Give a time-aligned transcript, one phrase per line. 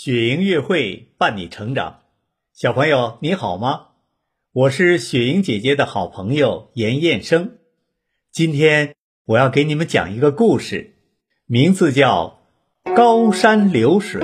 [0.00, 2.02] 雪莹乐会伴你成长，
[2.52, 3.86] 小朋友你好吗？
[4.52, 7.58] 我是雪莹姐姐的好朋友严彦生。
[8.30, 8.94] 今天
[9.24, 10.94] 我要给你们讲一个故事，
[11.46, 12.38] 名字叫
[12.94, 14.22] 《高山流水》。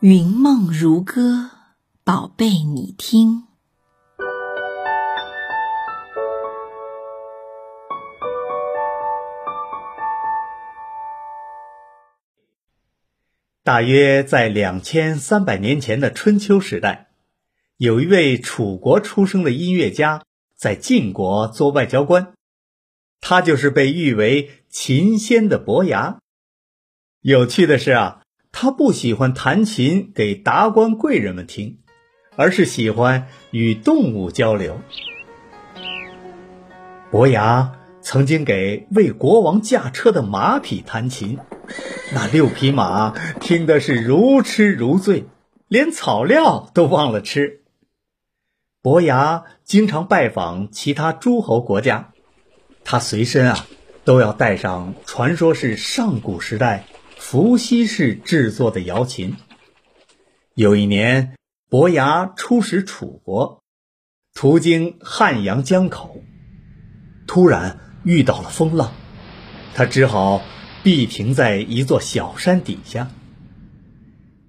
[0.00, 1.50] 云梦如歌，
[2.02, 3.49] 宝贝，你听。
[13.70, 17.10] 大约在两千三百年前的春秋时代，
[17.76, 20.24] 有一位楚国出生的音乐家
[20.56, 22.32] 在晋国做外交官，
[23.20, 26.18] 他就是被誉为琴仙的伯牙。
[27.20, 28.22] 有趣的是啊。
[28.50, 31.78] 他不喜欢弹琴给达官贵人们听，
[32.34, 34.80] 而是喜欢与动物交流。
[37.12, 41.38] 伯牙曾经给为国王驾车的马匹弹琴，
[42.12, 45.26] 那六匹马听的是如痴如醉，
[45.68, 47.60] 连草料都忘了吃。
[48.82, 52.12] 伯牙经常拜访其他诸侯国家，
[52.84, 53.66] 他随身啊
[54.04, 56.86] 都要带上传说是上古时代。
[57.18, 59.36] 伏羲氏制作的瑶琴。
[60.54, 61.36] 有一年，
[61.68, 63.62] 伯牙出使楚国，
[64.32, 66.22] 途经汉阳江口，
[67.26, 68.92] 突然遇到了风浪，
[69.74, 70.42] 他只好
[70.82, 73.10] 避停在一座小山底下。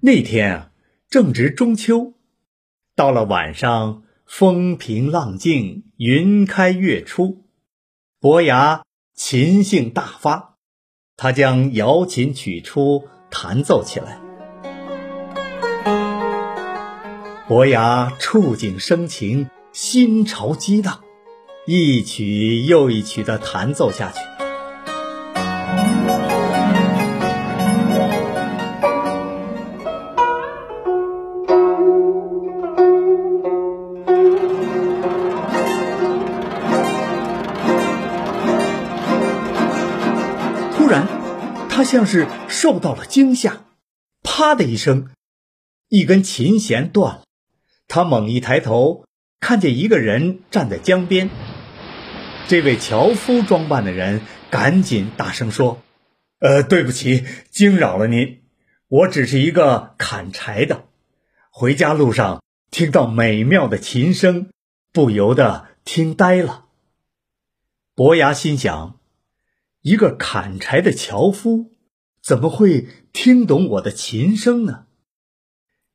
[0.00, 0.70] 那天啊，
[1.08, 2.14] 正值中秋，
[2.96, 7.44] 到了晚上，风平浪静，云开月出，
[8.18, 8.82] 伯牙
[9.14, 10.56] 琴性大发。
[11.16, 14.18] 他将瑶琴取出，弹奏起来。
[17.46, 21.01] 伯牙触景生情，心潮激荡，
[21.64, 24.18] 一曲又一曲的弹奏下去。
[40.76, 41.06] 突然
[41.68, 43.64] 他像是受到了惊吓，
[44.24, 45.10] 啪的一声，
[45.88, 47.22] 一根琴弦断了。
[47.86, 49.04] 他猛一抬头，
[49.42, 51.28] 看见一个人站在江边。
[52.46, 54.20] 这位樵夫装扮的人
[54.52, 55.82] 赶紧大声说
[56.38, 58.40] ：“呃，对不起，惊扰了您。
[58.86, 60.84] 我只是一个砍柴的，
[61.50, 64.48] 回家路上听到美妙的琴声，
[64.92, 66.66] 不由得听呆了。”
[67.96, 69.00] 伯牙心想。
[69.80, 71.72] 一个砍柴的樵夫
[72.22, 74.86] 怎么会听懂我的琴声呢？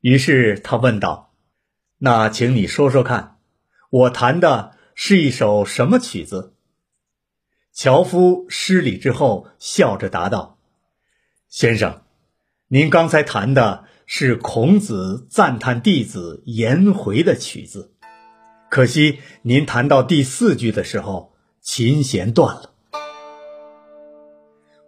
[0.02, 1.34] 于是他问道
[1.97, 3.37] ：“那请你说说看，
[3.90, 6.53] 我弹的是一首什么曲子？”
[7.72, 10.58] 樵夫施礼之后，笑着答道
[11.48, 12.02] ：“先生，
[12.70, 17.94] 您刚才弹的是孔子赞叹弟子颜回的曲子，
[18.70, 22.74] 可惜您弹到第四句的时候，琴弦断了。”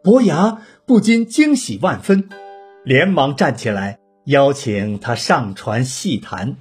[0.02, 2.28] 伯牙不禁惊喜万分，
[2.84, 6.56] 连忙站起来邀请他上船细谈。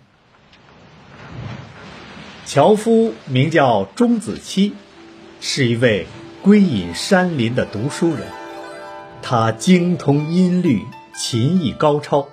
[2.48, 4.72] 樵夫名叫钟子期，
[5.38, 6.06] 是一位
[6.40, 8.22] 归隐山林的读书人，
[9.20, 10.80] 他精通音律，
[11.14, 12.30] 琴艺高超，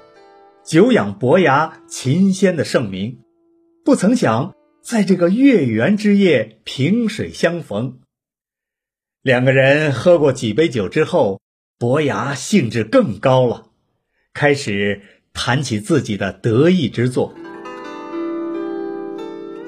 [0.64, 3.20] 久仰伯牙琴仙的盛名。
[3.84, 8.00] 不曾想，在这个月圆之夜，萍水相逢。
[9.22, 11.42] 两个人喝过几杯酒之后，
[11.78, 13.66] 伯牙兴致更高了，
[14.34, 15.02] 开始
[15.34, 17.36] 谈起自己的得意之作。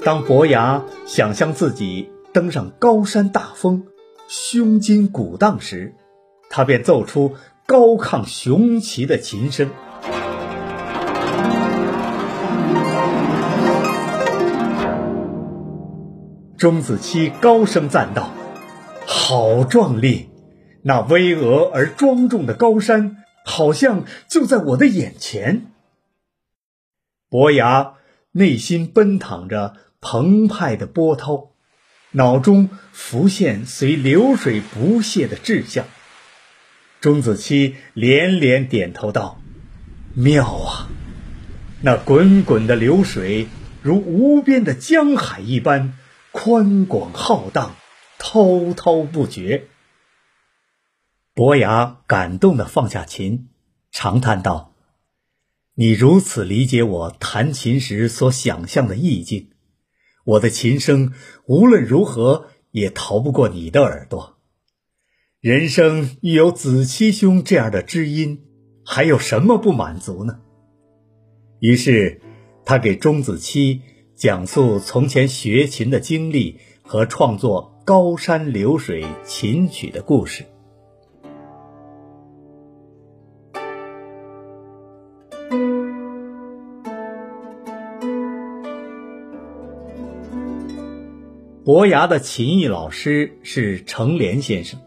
[0.07, 3.84] 当伯牙想象自己登上高山大峰，
[4.29, 5.95] 胸襟鼓荡时，
[6.50, 7.35] 他便奏出
[7.66, 9.69] 高亢雄奇的琴声。
[16.57, 18.31] 钟子期高声赞道。
[19.06, 20.30] 好壮丽！
[20.83, 25.65] 那巍峨而庄重的高山，好像就在我的眼前。
[27.30, 27.95] 伯牙
[28.31, 31.52] 内心奔淌着澎湃的波涛，
[32.12, 35.86] 脑中浮现随流水不懈的志向。
[37.02, 39.42] 钟子期连连点头道
[40.16, 40.90] ：“妙啊！
[41.82, 43.48] 那滚滚的流水，
[43.82, 45.98] 如无边的江海一般，
[46.32, 47.76] 宽广浩荡。”
[48.20, 49.68] 滔滔不绝。
[51.36, 53.50] 伯牙感动的放下琴，
[53.92, 54.74] 长叹道
[55.76, 59.52] ：“你如此理解我弹琴时所想象的意境，
[60.27, 61.13] 我的琴声
[61.45, 64.35] 无论如何也逃不过你的耳朵。
[65.39, 68.44] 人生遇有子期兄这样的知音，
[68.83, 70.39] 还有什么不满足呢？
[71.62, 72.19] 于是，
[72.65, 73.83] 他给钟子期
[74.18, 80.44] 讲述从前学琴的经历和创作《高山流水》琴曲的故事。
[91.68, 94.80] 伯牙的琴艺老师是程连先生。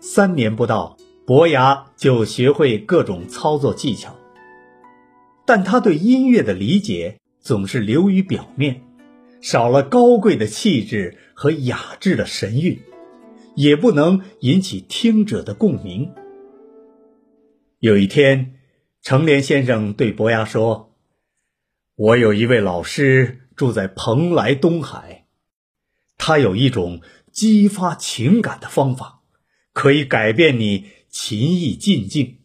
[0.00, 4.16] 三年不到，伯牙就学会各种操作技巧。
[5.44, 8.80] 但他对音乐的理解总是流于表面，
[9.42, 12.80] 少了高贵的气质和雅致的神韵，
[13.54, 16.12] 也不能引起听者的共鸣。
[17.78, 18.54] 有一天，
[19.02, 20.94] 程连先生对伯牙说
[21.94, 25.18] ：“我有一位老师住在蓬莱东海。”
[26.22, 27.00] 他有一种
[27.32, 29.22] 激发情感的方法，
[29.72, 32.40] 可以改变你琴艺进境。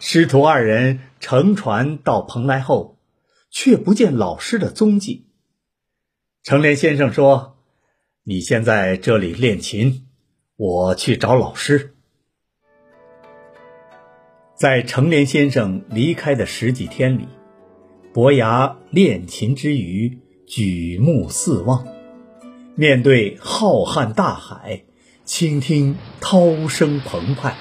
[0.00, 2.98] 师徒二人乘船到蓬莱后，
[3.50, 5.26] 却不见老师的踪迹。
[6.42, 7.58] 程连先生说
[8.24, 10.06] ：“你先在这里练琴，
[10.56, 11.94] 我去找老师。”
[14.56, 17.28] 在程连先生离开的十几天里。
[18.14, 21.86] 伯牙练琴之余，举目四望，
[22.74, 24.84] 面对浩瀚大海，
[25.26, 27.52] 倾听涛声澎湃；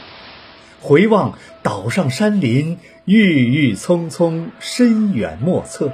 [0.80, 5.92] 回望岛上山林，郁郁葱葱，深远莫测。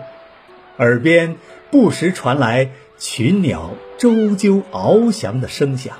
[0.77, 1.35] 耳边
[1.71, 5.97] 不时传来群鸟啁啾翱翔的声响。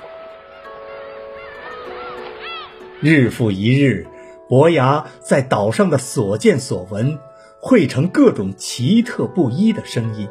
[3.00, 4.06] 日复一日，
[4.48, 7.18] 伯牙在岛上的所见所闻。
[7.66, 10.28] 汇成各种奇特不一的声音，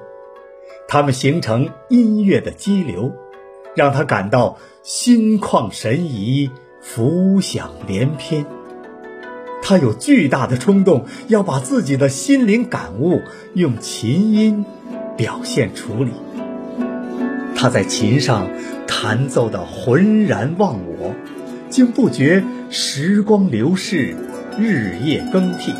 [0.88, 3.12] 它们形成音乐的激流，
[3.76, 8.46] 让他感到心旷神怡、浮想联翩。
[9.64, 13.24] 他有巨大的冲动，要把自己的心灵感悟
[13.56, 14.64] 用琴音
[15.18, 16.12] 表现处理。
[17.56, 18.48] 他在琴上
[18.86, 21.16] 弹奏的浑然忘我，
[21.68, 24.16] 竟不觉时光流逝，
[24.60, 25.74] 日夜更替。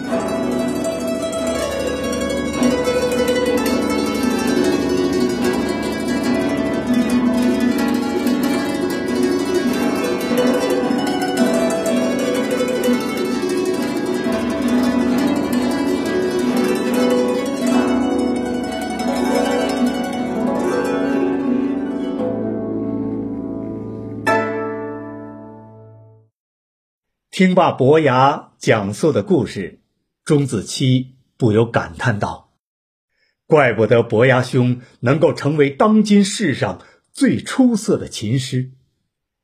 [27.34, 29.80] 听罢伯牙讲述的故事，
[30.24, 32.54] 钟子期不由感叹道
[33.50, 38.74] ：“怪不得伯牙兄能够成为当今世上最出色的琴师，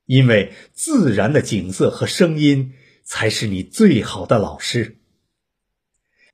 [0.06, 5.00] 因为自然的景色和声音才是你最好的老师。”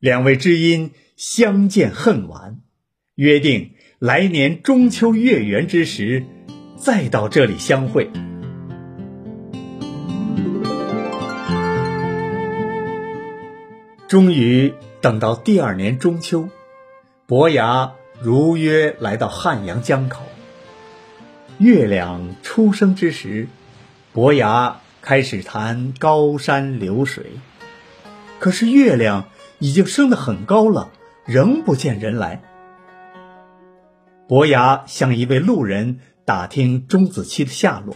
[0.02, 2.60] 两位知音相见恨晚，
[3.14, 6.26] 约定来年中秋月圆之时，
[6.78, 8.12] 再到这里相会。
[14.08, 16.50] 终于等到第二年中秋，
[17.26, 20.22] 伯牙如约来到汉阳江口。
[21.58, 23.48] 月亮初升之时，
[24.14, 27.24] 伯牙开始弹《高山流水》，
[28.40, 29.28] 可是月亮
[29.58, 30.92] 已经升得很高了，
[31.26, 32.44] 仍不见人来。
[34.28, 37.96] 伯牙向一位路人打听钟子期的下落，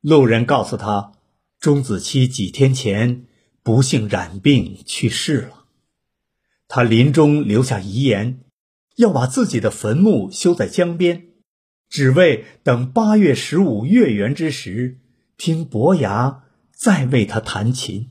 [0.00, 1.10] 路人告诉他，
[1.58, 3.24] 钟子期几天前。
[3.62, 5.64] 不幸染病去世了，
[6.66, 8.40] 他临终留下遗言，
[8.96, 11.28] 要把自己的坟墓修在江边，
[11.88, 14.98] 只为等八月十五月圆之时，
[15.36, 16.42] 听伯牙
[16.74, 18.10] 再为他弹琴。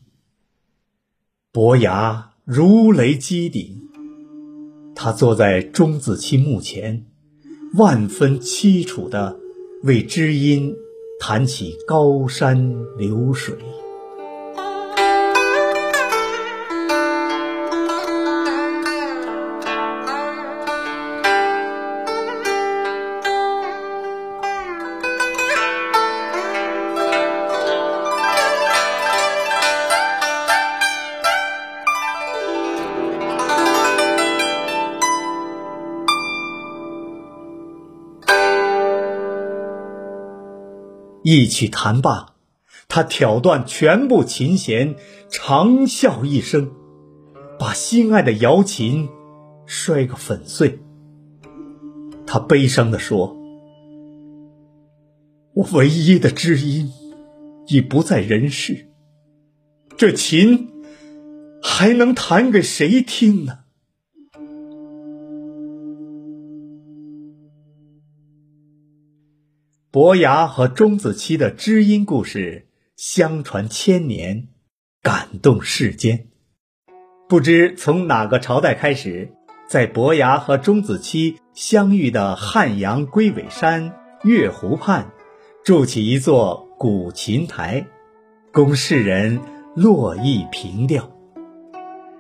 [1.52, 3.90] 伯牙如雷击顶，
[4.96, 7.06] 他坐在钟子期墓前，
[7.74, 9.38] 万分凄楚的
[9.84, 10.74] 为知音
[11.20, 13.56] 弹起《高山流水》。
[41.32, 42.34] 一曲弹罢，
[42.90, 44.96] 他挑断全部琴弦，
[45.30, 46.72] 长啸一声，
[47.58, 49.08] 把心爱的瑶琴
[49.66, 50.80] 摔个粉碎。
[52.28, 53.38] 他悲伤地说
[55.56, 56.92] ：“我唯一的知音
[57.68, 58.90] 已不在人世，
[59.96, 60.70] 这琴
[61.64, 63.60] 还能弹给谁听呢？”
[69.94, 74.48] 伯牙和钟子期的知音故事相传千年，
[75.04, 76.30] 感动世间。
[77.28, 79.34] 不知从哪个朝代开始，
[79.68, 83.94] 在伯牙和钟子期相遇的汉阳龟尾山
[84.24, 85.12] 月湖畔，
[85.62, 87.86] 筑起一座古琴台，
[88.54, 89.42] 供世人
[89.76, 91.12] 络绎凭吊。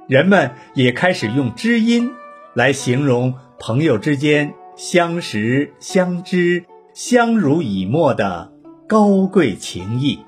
[0.10, 2.12] 人们也开始用知音
[2.54, 6.66] 来形容朋友之间相识相知。
[7.03, 8.53] 相濡以沫的
[8.88, 10.20] 高贵情谊。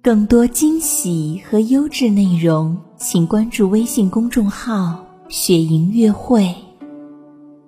[0.00, 6.54] 更多惊喜和优质内容，请关注微信公众号“雪莹乐会”。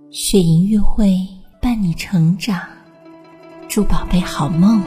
[0.09, 1.19] 雪莹乐会
[1.61, 2.61] 伴你成长，
[3.69, 4.81] 祝宝贝好梦。